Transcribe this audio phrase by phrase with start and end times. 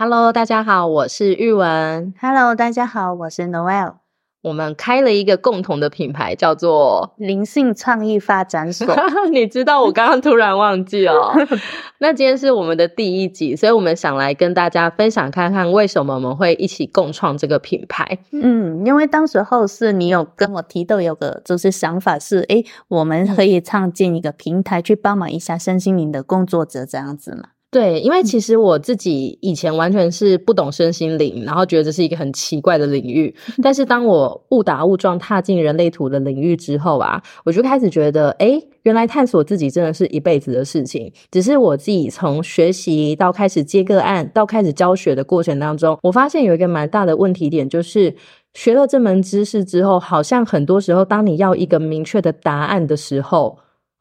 [0.00, 2.14] Hello，大家好，我是玉文。
[2.20, 3.94] Hello，大家好，我是 Noel，
[4.42, 8.86] 我们开了一个共同的品牌，叫做灵性创意发展所。
[9.32, 11.32] 你知道我刚刚突然忘记哦。
[11.98, 18.20] 那今天是我们的第一集，所以我们想来跟大家分享看看为什么我们会一起共创这个品牌。
[18.30, 27.57] 嗯，因为当时候是你有跟我提到有个就是想法是，诶，我们可以创建一个平台去帮忙一下身心灵的工作者这样子嘛。
[27.70, 33.34] 对，因为其实我自己以前完全是不懂身心灵，然后觉得这是一个很奇怪的领域。
[33.62, 41.12] 但是当我误打误撞踏进人类图的领域之后啊，我就开始觉得，哎，原来探索自己真的是一辈子的事情。
[41.30, 48.14] 只是我自己从学习到开始接个案，到开始教学的过程当中，我发现有一个蛮大的问题点，就是
[48.54, 53.58] 学了这门知识之后，好像很多时候，当你要一个明确的答案的时候，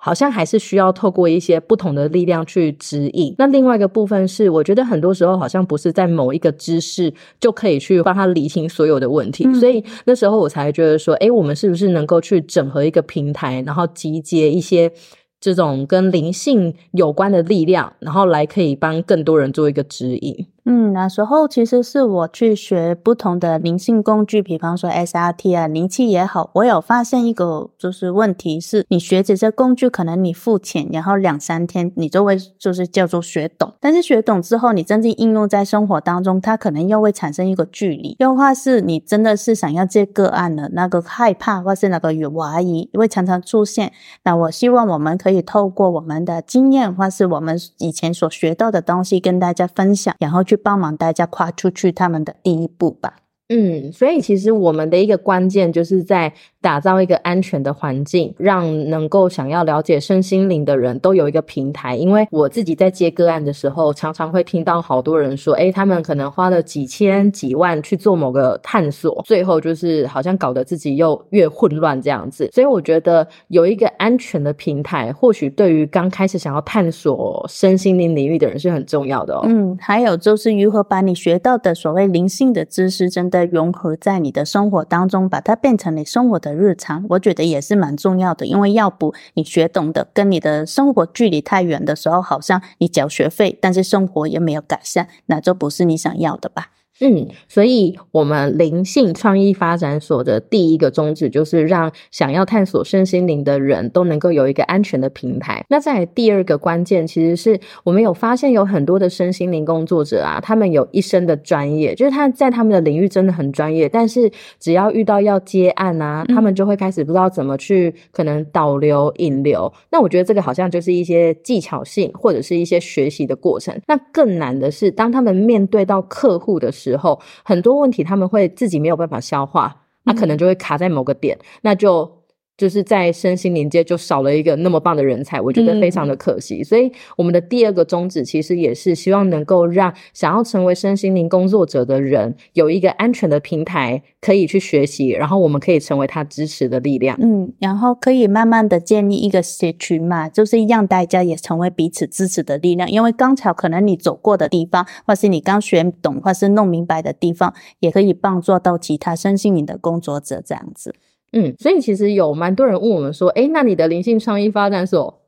[0.07, 3.35] 好像还是需要透过一些不同的力量去指引。
[3.37, 14.91] 那另外一个部分是，我觉得很多时候好像不是在某一个知识就可以去帮他理清所有的问题，嗯所以那时候我才觉得说，诶，我们是不是能够去整合一个平台，然后集结一些。
[15.39, 20.47] 这种跟灵性有关的力量，然后来可以帮更多人做一个指引。
[20.69, 43.93] 嗯，那时候其实是我去学不同的灵性工具，比方说 SRT 啊、灵气也好，我有发现一个就是问题是，你学这些工具，可能你付钱，然后两三天你就会就是叫做学懂，但是学懂之后，你真正应用在生活当中，它可能又会产生一个距离，又或是你真的是想要接个案的那个害怕，或是那个有怀疑，会常常出现。
[44.23, 53.17] 那我希望我们可以透过我们的经验，或是我们以前所学到的东西，跟大家分享，然后去帮忙大家跨出去他们的第一步吧。
[53.49, 61.95] 嗯，所以其实我们的一个关键就是在打造一个安全的环境，让能够想要了解身心灵的人都有一个平台。
[61.95, 72.49] 因为我自己在接个案的时候，常常会听到好多人说，诶，他们可能花了几千几万去做某个探索，最后就是好像搞得自己又越混乱这样子。
[72.51, 79.45] 所以我觉得有一个安全的平台，或许对于刚开始想要探索身心灵领域的人是很重要的哦。
[79.45, 88.45] 嗯，还有就是如何把你学到的所谓灵性的知识，真的融合在你的生活当中，把它变成你生活的日常，我觉得也是蛮重要的。
[88.45, 96.71] 因为要不你学懂的跟你的生活距离太远的时候，好像你缴学费，但是生活也没有改善，那就不是你想要的吧。
[96.99, 105.63] 嗯，所以我们灵性创意发展所的第一个宗旨就是让想要探索身心灵的人都能够有一个安全的平台。
[105.69, 119.71] 那在第二个关键，其实是我们有发现有很多的身心灵工作者啊，他们有一身的专业，就是他在他们的领域真的很专业，但是只要遇到要接案啊，他们就会开始不知道怎么去可能导流引流。
[119.91, 123.79] 那我觉得这个好像就是一些技巧性或者是一些学习的过程。
[123.87, 132.16] 那更难的是，当他们面对到客户的时候，很多问题他们会自己没有办法消化，那可能就会卡在某个点，那就。
[132.57, 136.63] 就是在身心灵界就少了一个那么棒的人才，我觉得非常的可惜。
[136.63, 147.15] 所以我们的第二个宗旨其实也是希望能够让想要成为身心灵工作者的人有一个安全的平台可以去学习，然后我们可以成为他支持的力量。
[147.21, 152.89] 嗯，然后可以慢慢的建立一个社群嘛，就是让大家也成为彼此支持的力量。
[152.89, 160.95] 因为刚巧可能你走过的地方，或是你刚学懂或是弄明白的地方，也可以帮助到其他身心灵的工作者这样子。
[161.33, 165.21] 嗯，所以其实有蛮多人问我们说，哎，那你的灵性创意发展所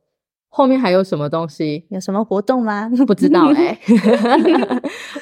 [0.48, 1.84] 后面还有什么东西？
[1.90, 2.90] 有什么活动吗？
[3.06, 3.78] 不知道 哎、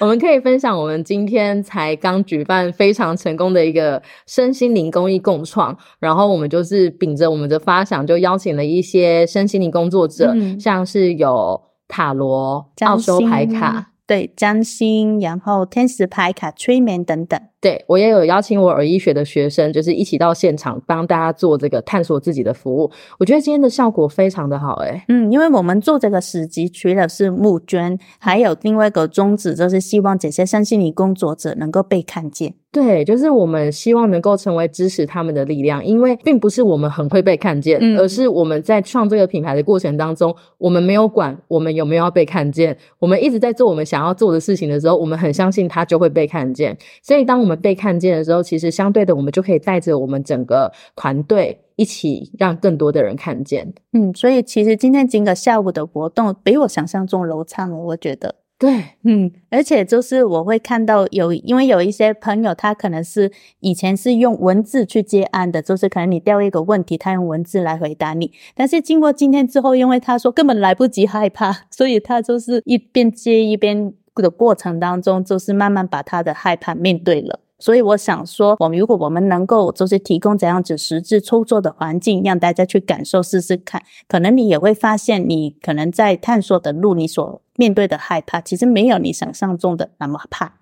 [0.01, 13.91] 我们可以分享我们今天才刚举办非常成功的一个身心灵公益共创，然后我们就是秉着我们的发想，就邀请了一些身心灵工作者，嗯像是有塔罗、占奥修牌卡。
[14.09, 17.39] 对，占星，然后天使牌卡、催眠等等。
[17.61, 22.91] 对我也有邀请我耳医学的学生，就是一起到现场帮大家做这个探索自己的服务。
[23.19, 32.55] 我觉得今天的效果非常的好、诶嗯，因为我们做这个史集，除了是募捐，还有另外一个宗旨，就是希望这些身心灵工作者能够被看见。
[32.71, 46.77] 对，就是我们希望能够成为支持他们的力量，因为并不是我们很会被看见，嗯而是我们在创这个品牌的过程当中，我们没有管我们有没有要被看见，我们一直在做我们想要做的事情的时候，我们很相信他就会被看见。
[47.03, 53.73] 所以当我们被看见的时候，其实相对的，我们就可以带着我们整个团队一起让更多的人看见。
[53.93, 58.35] 嗯，所以其实今天整个下午的活动比我想象中流畅了，我觉得。
[58.59, 68.33] 对，嗯，而且就是我会看到有，因为有一些朋友他可能是以前是用文字去接案的，就是可能你掉一个问题，他用文字来回答你。
[68.57, 77.39] 但是经过今天之后，因为他说根本来不及害怕， 所以他就是一边接一边的过程当中，就是慢慢把他的害怕面对了。
[77.59, 90.55] 所以我想说，我们如果我们能够就是提供怎样子实质操作的环境，让大家去感受试试看，可能你也会发现，你可能在探索的路，你所面对的害怕，其实没有你想象中的那么怕。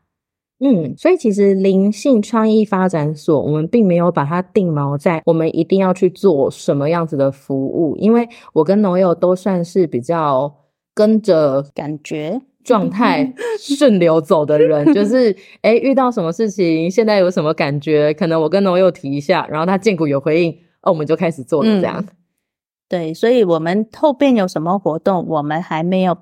[0.59, 10.51] 嗯，所以其实灵性创意发展所，我们并没有把它定锚在我们一定要去做什么样子的服务，因为我跟农友都算是比较
[10.95, 12.41] 跟着感觉。
[12.67, 18.13] 状态 顺流走的人，就是哎，遇到什么事情，现在有什么感觉？
[18.15, 20.51] 可能我跟农友提一下，然后他见骨有回应，
[20.83, 22.05] 哦，我们就开始做了这样。
[22.89, 26.19] 对，所以我们后边有什么活动，我们还没有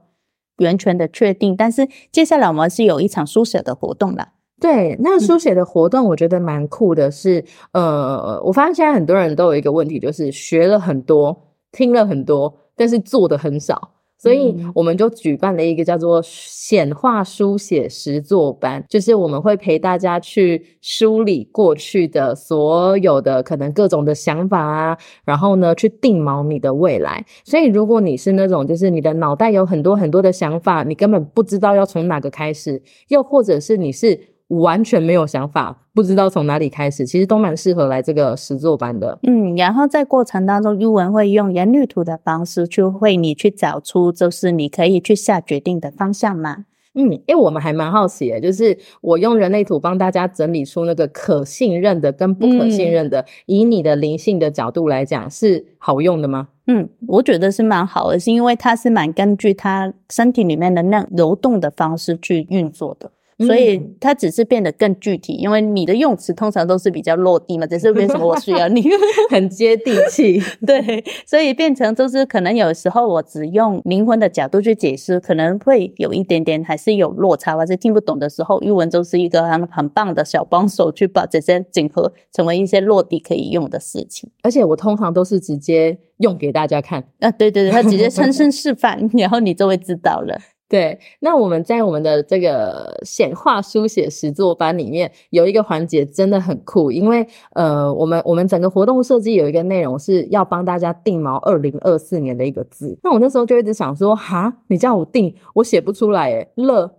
[0.59, 4.29] 完全的确定，但是接下来我们是有一场书写的活动了。
[4.61, 7.11] 对，那书写的活动，我觉得蛮酷的。
[7.11, 11.37] 是呃，我发现现在很多人都有一个问题，就是学了很多，
[11.73, 13.94] 听了很多，但是做的很少。
[14.25, 27.23] 所以我们就举办了一个叫做显化书写实作班，就是我们会陪大家去梳理过去的所有的可能各种的想法啊，然后呢去定锚你的未来。
[27.45, 34.34] 所以如果你是那种就是你的脑袋有很多很多的想法，你根本不知道要从哪个开始，又或者是你是。
[34.49, 39.19] 完全没有想法，不知道从哪里开始，其实都蛮适合来这个实作班的。
[39.23, 46.67] 嗯，然后在过程当中，英文会用人类图的方式去为你去找出，就是你可以去下决定的方向嘛？
[46.97, 56.47] 嗯，因为我们还蛮好奇的，就是我用人类图帮大家整理出那个可信任的跟不可信任的，以你的灵性的角度来讲，是好用的吗？
[56.69, 63.11] 嗯，我觉得是蛮好的，是因为它是蛮根据它身体里面的那流动的方式去运作的。
[63.39, 68.85] 所以它只是变得更具体，因为你的用词通常都是比较落地嘛，只是为什么我需要你
[69.31, 70.41] 很接地气？
[70.67, 84.31] 对，所以变成就是可能有时候我只用灵魂的角度去解释，可能会有一点点还是有落差，或者听不懂的时候，语文就是一个很很棒的小帮手，去把这些整合成为一些落地可以用的事情。
[84.43, 90.39] 而且我通常都是直接用给大家看啊，对对对，他直接亲身 示范，然后你就会知道了。
[90.67, 102.99] 对，那我们在我们的这个显化书写实作班里面有一个环节真的很酷，因为呃，我们我们整个活动设计有一个内容是要帮大家定锚二零二四年的一个字。
[103.03, 106.91] 那我那时候就一直想说，哈，你叫我定，我写不出来，诶乐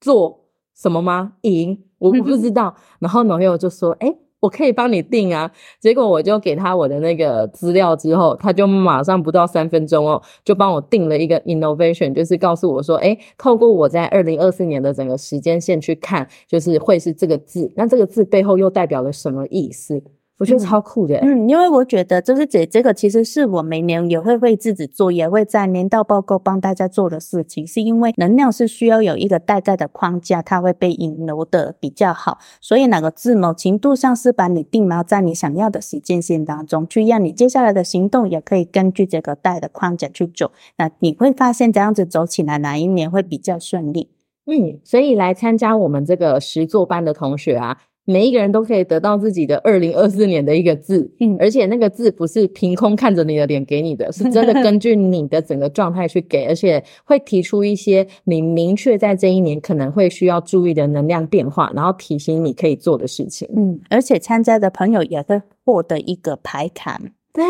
[0.00, 1.34] 做什么吗？
[1.42, 2.74] 赢，我不知道。
[2.98, 4.16] 然后朋友就说，哎。
[4.40, 20.02] 我可以帮你定啊，结果我就给他我的那个资料之后，他就马上不到三分钟哦，就帮我定了一个 innovation，就是告诉我说，哎，透过我在二零二四年的整个时间线去看，就是会是这个字，那这个字背后又代表了什么意思？
[20.40, 44.08] 我觉得超酷的，嗯，因为我觉得就是这这个其实是我每年也会为自己做，也会在年度报告帮大家做的事情，是因为能量是需要有一个大概的框架，它会被引流的比较好，所以哪个字某程度上是把你定锚在你想要的时间线当中，去让你接下来的行动也可以根据这个带的框架去走，那你会发现这样子走起来哪一年会比较顺利，
[44.46, 47.76] 嗯，所以来参加我们这个实作班的同学啊。
[48.04, 63.48] 每一个人都可以得到自己的二零二四年的一个字，嗯，而且那个字不是凭空看着你的脸给你的，是真的根据你的整个状态去给，而且会提出一些你明确在这一年可能会需要注意的能量变化，然后提醒你可以做的事情。
[63.54, 67.00] 嗯，而且参加的朋友也会获得一个牌卡。
[67.32, 67.44] 对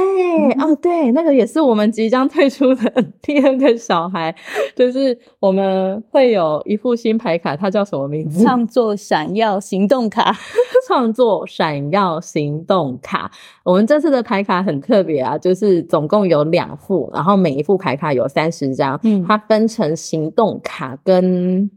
[0.58, 4.34] 哦，对，那个也是我们即将推出的 第二个小孩，
[4.76, 8.42] 就是我们会有一副新牌卡，它叫什么名字？
[8.44, 10.36] 创作闪耀行动卡，
[10.86, 13.30] 创作闪耀行动卡。
[13.64, 21.70] 我们这次的牌卡很特别啊，就是总共有两副，然后每一副牌卡有三十张，嗯，它分成行动卡跟。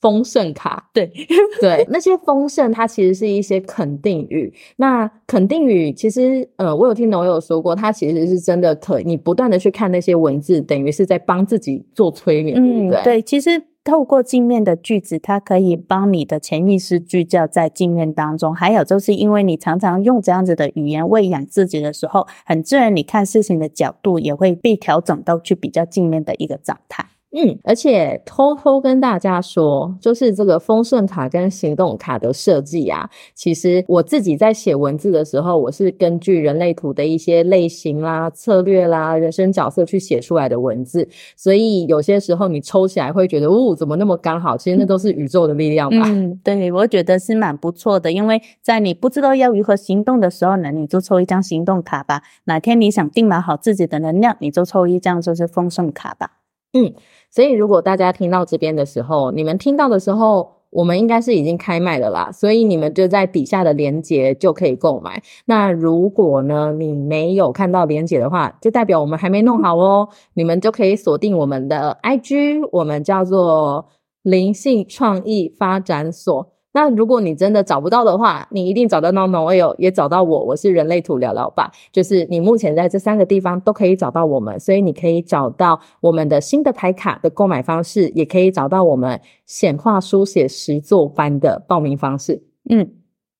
[0.00, 1.10] 丰盛卡，对
[1.60, 4.52] 对，那些丰盛，它其实是一些肯定语。
[4.76, 12.56] 那肯定语，其实呃，我有听农友说过，它其实是真的可，你不断的去看那些文字，等于是在帮自己做催眠。
[12.58, 18.54] 嗯，对，其实透过镜面的句子，它可以帮你的潜意识聚焦在镜面当中。
[18.54, 27.06] 还有就是因为你常常用这样子的语言喂养自己的时候，很自然，你看事情的角度也会被调整到去比较镜面的一个状态。
[27.32, 41.06] 嗯，而且偷偷跟大家说，就是这个丰盛卡跟行动卡的设计啊，其实我自己在写文字的时候，我是根据人类图的一些类型啦、策略啦、人生角色去写出来的文字，
[41.36, 44.56] 所以有些时候你抽起来会觉得，哦，怎么那么刚好？
[44.56, 46.04] 其实那都是宇宙的力量吧。
[46.06, 52.22] 嗯，对，我觉得是蛮不错的，因为在你不知道要如何行动的时候呢，你就抽一张行动卡吧。
[52.44, 56.30] 哪天你想定满好自己的能量，你就抽一张就是丰盛卡吧。
[56.76, 56.94] 嗯
[57.30, 60.54] 所以如果大家听到这边的时候，你们听到的时候。
[60.70, 65.22] 我们应该是已经开卖了啦，所以你们就在底下的链接就可以购买。
[65.46, 70.06] 那如果呢你没有看到链接的话，就代表我们还没弄好哦。
[70.34, 73.86] 你们就可以锁定我们的 IG，我们叫做
[74.22, 76.52] 灵性创意发展所。
[76.76, 81.72] 那如果你真的找不到的话，你一定找到 No No Oil，也找到我，我是人类图聊聊吧。
[81.90, 92.42] 就是你目前在这三个地方都可以找到我们，所以你可以找到我们的新的牌卡的购买方式，也可以找到我们显化书写实作班的报名方式。
[92.68, 92.90] 嗯，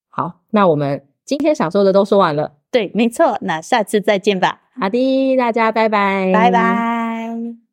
[0.09, 7.66] 好，那我们今天想说的都说完了，对，没错，那下次再见吧，好的，大家拜拜，拜拜。